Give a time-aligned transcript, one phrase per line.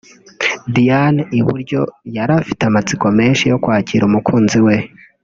[0.75, 1.81] Diane (iburyo)
[2.15, 4.75] yari afite amatsiko menshi yo kwakira umukunzi we